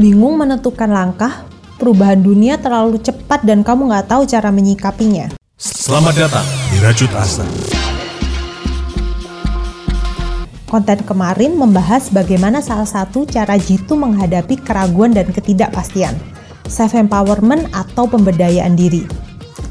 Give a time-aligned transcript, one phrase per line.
[0.00, 1.44] Bingung menentukan langkah,
[1.76, 5.28] perubahan dunia terlalu cepat dan kamu nggak tahu cara menyikapinya.
[5.60, 7.44] Selamat datang di Rajut Asa.
[10.64, 16.16] Konten kemarin membahas bagaimana salah satu cara jitu menghadapi keraguan dan ketidakpastian.
[16.64, 19.04] Self-empowerment atau pemberdayaan diri.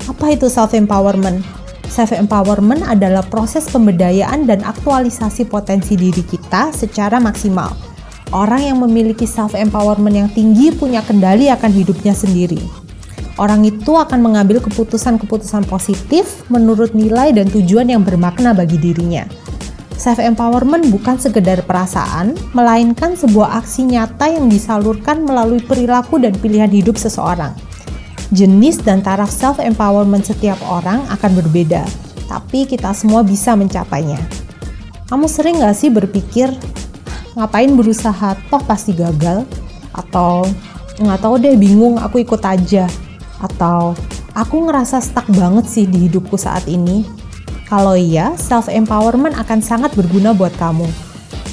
[0.06, 1.42] Apa itu self-empowerment?
[1.90, 7.89] Self-empowerment adalah proses pemberdayaan dan aktualisasi potensi diri kita secara maksimal.
[8.30, 12.62] Orang yang memiliki self-empowerment yang tinggi punya kendali akan hidupnya sendiri.
[13.42, 19.26] Orang itu akan mengambil keputusan-keputusan positif menurut nilai dan tujuan yang bermakna bagi dirinya
[20.00, 26.96] Self-empowerment bukan sekedar perasaan, melainkan sebuah aksi nyata yang disalurkan melalui perilaku dan pilihan hidup
[26.96, 27.52] seseorang.
[28.32, 31.84] Jenis dan taraf self-empowerment setiap orang akan berbeda,
[32.32, 34.24] tapi kita semua bisa mencapainya.
[35.12, 36.48] Kamu sering gak sih berpikir,
[37.38, 39.46] ngapain berusaha toh pasti gagal?
[39.94, 40.48] Atau
[41.02, 42.86] nggak tahu deh bingung aku ikut aja?
[43.42, 43.94] Atau
[44.34, 47.06] aku ngerasa stuck banget sih di hidupku saat ini,
[47.70, 50.90] kalau iya, self-empowerment akan sangat berguna buat kamu.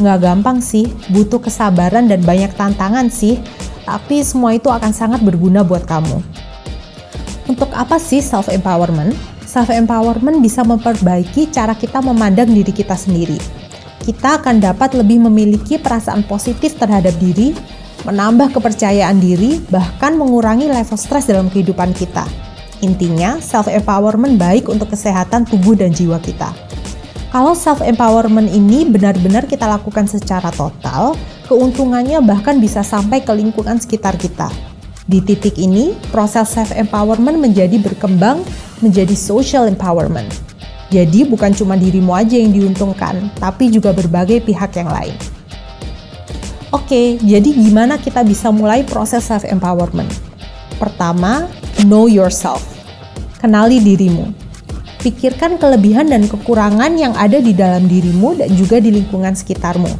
[0.01, 3.37] Nggak gampang sih, butuh kesabaran dan banyak tantangan sih,
[3.85, 6.21] tapi semua itu akan sangat berguna buat kamu.
[7.47, 9.15] Untuk apa sih self-empowerment?
[9.47, 13.39] Self-empowerment bisa memperbaiki cara kita memandang diri kita sendiri.
[14.07, 17.51] Kita akan dapat lebih memiliki perasaan positif terhadap diri,
[18.07, 22.23] menambah kepercayaan diri, bahkan mengurangi level stres dalam kehidupan kita.
[22.87, 26.55] Intinya, self-empowerment baik untuk kesehatan tubuh dan jiwa kita.
[27.35, 31.19] Kalau self-empowerment ini benar-benar kita lakukan secara total,
[31.51, 34.47] keuntungannya bahkan bisa sampai ke lingkungan sekitar kita.
[35.11, 38.47] Di titik ini, proses self-empowerment menjadi berkembang
[38.79, 40.46] menjadi social empowerment.
[40.97, 45.13] Jadi bukan cuma dirimu aja yang diuntungkan, tapi juga berbagai pihak yang lain.
[46.73, 50.09] Oke, jadi gimana kita bisa mulai proses self-empowerment?
[50.81, 51.45] Pertama,
[51.85, 52.65] Know yourself.
[53.37, 54.33] Kenali dirimu.
[55.05, 59.93] Pikirkan kelebihan dan kekurangan yang ada di dalam dirimu dan juga di lingkungan sekitarmu.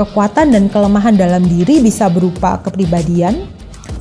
[0.00, 3.44] Kekuatan dan kelemahan dalam diri bisa berupa kepribadian,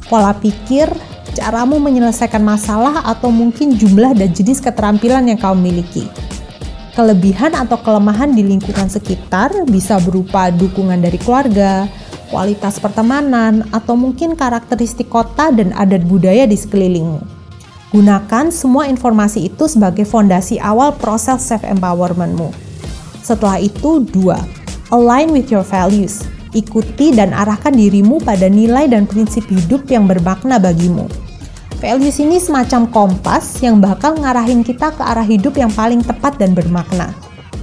[0.07, 0.88] pola pikir,
[1.35, 6.07] caramu menyelesaikan masalah, atau mungkin jumlah dan jenis keterampilan yang kau miliki.
[6.99, 11.87] Kelebihan atau kelemahan di lingkungan sekitar bisa berupa dukungan dari keluarga,
[12.27, 17.23] kualitas pertemanan, atau mungkin karakteristik kota dan adat budaya di sekelilingmu.
[17.95, 22.51] Gunakan semua informasi itu sebagai fondasi awal proses self-empowermentmu.
[23.23, 24.43] Setelah itu, dua,
[24.91, 26.27] align with your values.
[26.51, 31.07] Ikuti dan arahkan dirimu pada nilai dan prinsip hidup yang bermakna bagimu.
[31.79, 36.51] Values ini semacam kompas yang bakal ngarahin kita ke arah hidup yang paling tepat dan
[36.51, 37.16] bermakna.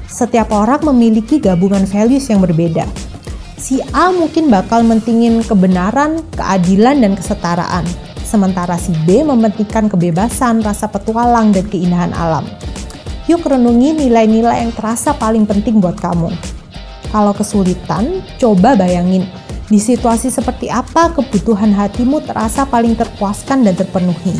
[0.09, 2.89] Setiap orang memiliki gabungan values yang berbeda,
[3.61, 7.85] si A mungkin bakal mentingin kebenaran, keadilan, dan kesetaraan.
[8.25, 12.49] Sementara si B mementingkan kebebasan, rasa petualang, dan keindahan alam.
[13.29, 16.33] Yuk renungi nilai-nilai yang terasa paling penting buat kamu.
[17.13, 19.29] Kalau kesulitan, coba bayangin
[19.67, 24.35] di situasi seperti apa kebutuhan hatimu terasa paling terpuaskan dan terpenuhi.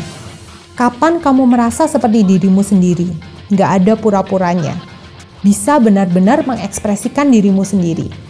[0.79, 3.09] Kapan kamu merasa seperti dirimu sendiri?
[3.51, 4.77] Gak ada pura-puranya.
[5.41, 8.27] Bisa benar-benar mengekspresikan dirimu sendiri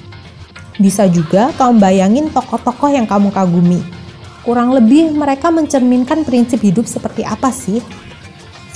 [0.76, 3.80] bisa juga kamu bayangin tokoh-tokoh yang kamu kagumi.
[4.44, 7.82] Kurang lebih mereka mencerminkan prinsip hidup seperti apa sih?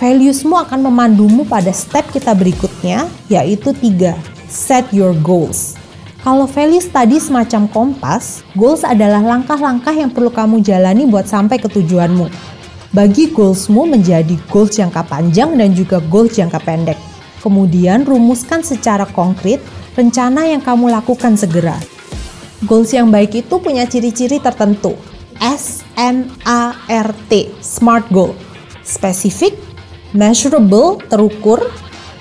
[0.00, 4.16] Valuesmu akan memandumu pada step kita berikutnya, yaitu tiga,
[4.48, 5.76] set your goals.
[6.20, 11.64] Kalau values tadi semacam kompas, goals adalah langkah-langkah yang perlu kamu jalani buat sampai ke
[11.72, 12.28] tujuanmu.
[12.92, 17.00] Bagi goalsmu menjadi goals jangka panjang dan juga goals jangka pendek.
[17.41, 19.64] Kemudian rumuskan secara konkret
[19.97, 21.80] rencana yang kamu lakukan segera.
[22.69, 24.92] Goals yang baik itu punya ciri-ciri tertentu.
[25.41, 28.36] S M A R T, SMART goal.
[28.84, 29.56] Specific,
[30.12, 31.64] measurable, terukur,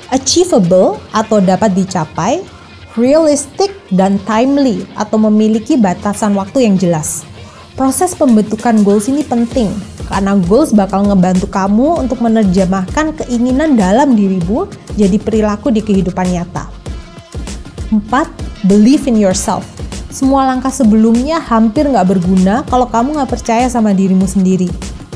[0.08, 2.40] achievable atau dapat dicapai,
[2.96, 7.26] realistic dan timely atau memiliki batasan waktu yang jelas.
[7.74, 9.72] Proses pembentukan goals ini penting
[10.10, 16.68] karena goals bakal ngebantu kamu untuk menerjemahkan keinginan dalam dirimu jadi perilaku di kehidupan nyata.
[17.94, 18.68] 4.
[18.68, 19.64] Believe in yourself.
[20.10, 24.68] Semua langkah sebelumnya hampir nggak berguna kalau kamu nggak percaya sama dirimu sendiri.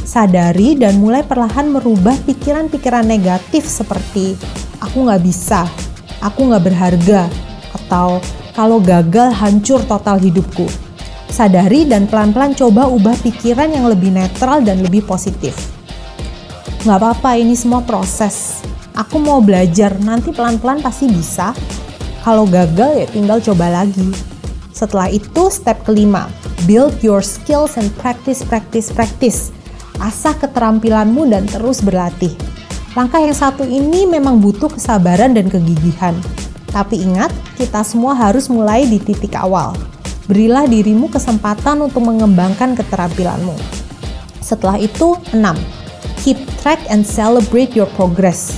[0.05, 4.37] Sadari dan mulai perlahan merubah pikiran-pikiran negatif seperti
[4.83, 5.65] aku nggak bisa,
[6.19, 7.27] aku nggak berharga,
[7.71, 8.21] atau
[8.53, 10.69] kalau gagal hancur total hidupku.
[11.33, 15.57] Sadari dan pelan-pelan coba ubah pikiran yang lebih netral dan lebih positif.
[16.85, 18.61] Nggak apa-apa, ini semua proses.
[18.93, 21.57] Aku mau belajar, nanti pelan-pelan pasti bisa
[22.21, 24.13] kalau gagal ya tinggal coba lagi.
[24.69, 26.29] Setelah itu step kelima,
[26.69, 29.49] build your skills and practice, practice, practice.
[30.01, 32.33] Asah keterampilanmu dan terus berlatih.
[32.93, 36.13] Langkah yang satu ini memang butuh kesabaran dan kegigihan.
[36.73, 39.77] Tapi ingat, kita semua harus mulai di titik awal.
[40.25, 43.53] Berilah dirimu kesempatan untuk mengembangkan keterampilanmu.
[44.41, 45.37] Setelah itu, 6.
[46.25, 48.57] Keep track and celebrate your progress.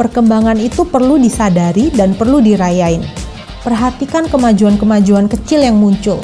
[0.00, 3.04] Perkembangan itu perlu disadari dan perlu dirayain.
[3.60, 6.16] Perhatikan kemajuan-kemajuan kecil yang muncul.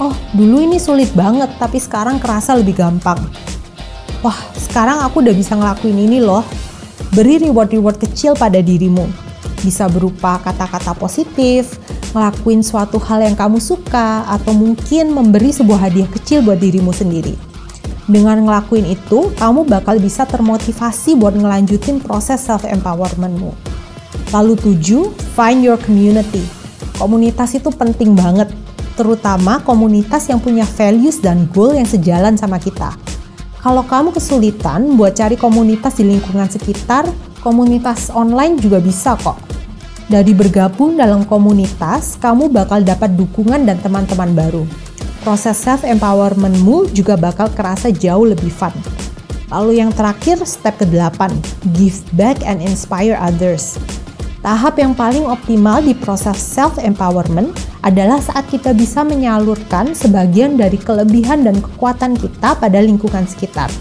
[0.00, 3.20] Oh, dulu ini sulit banget, tapi sekarang kerasa lebih gampang.
[4.24, 6.40] Wah, sekarang aku udah bisa ngelakuin ini loh.
[7.12, 9.25] Beri reward-reward kecil pada dirimu
[9.62, 11.78] bisa berupa kata-kata positif,
[12.16, 17.36] ngelakuin suatu hal yang kamu suka, atau mungkin memberi sebuah hadiah kecil buat dirimu sendiri.
[18.06, 23.50] Dengan ngelakuin itu, kamu bakal bisa termotivasi buat ngelanjutin proses self-empowermentmu.
[24.30, 26.42] Lalu tujuh, find your community.
[26.96, 28.48] Komunitas itu penting banget,
[28.96, 32.94] terutama komunitas yang punya values dan goal yang sejalan sama kita.
[33.60, 37.02] Kalau kamu kesulitan buat cari komunitas di lingkungan sekitar,
[37.42, 39.45] komunitas online juga bisa kok.
[40.06, 44.62] Dari bergabung dalam komunitas, kamu bakal dapat dukungan dan teman-teman baru.
[45.26, 48.70] Proses self-empowermentmu juga bakal kerasa jauh lebih fun.
[49.50, 51.34] Lalu yang terakhir, step ke-8,
[51.74, 53.82] give back and inspire others.
[54.46, 57.50] Tahap yang paling optimal di proses self-empowerment
[57.82, 63.74] adalah saat kita bisa menyalurkan sebagian dari kelebihan dan kekuatan kita pada lingkungan sekitar.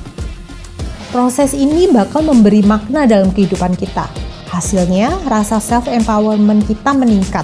[1.14, 4.10] Proses ini bakal memberi makna dalam kehidupan kita,
[4.56, 7.44] Hasilnya, rasa self-empowerment kita meningkat.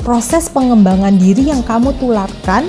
[0.00, 2.64] Proses pengembangan diri yang kamu tularkan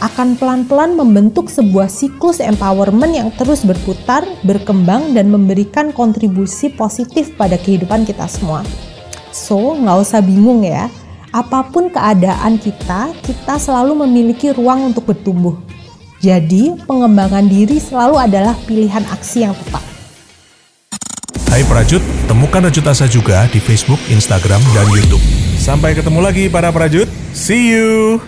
[0.00, 7.60] akan pelan-pelan membentuk sebuah siklus empowerment yang terus berputar, berkembang, dan memberikan kontribusi positif pada
[7.60, 8.64] kehidupan kita semua.
[9.28, 10.88] So, nggak usah bingung ya.
[11.36, 15.60] Apa pun keadaan kita, kita selalu memiliki ruang untuk bertumbuh.
[16.24, 19.91] Jadi, pengembangan diri selalu adalah pilihan aksi yang tepat.
[21.52, 25.20] Hai Prajut, temukan Rajut Asa juga di Facebook, Instagram, dan Youtube.
[25.60, 27.04] Sampai ketemu lagi para Prajut.
[27.36, 28.24] See you!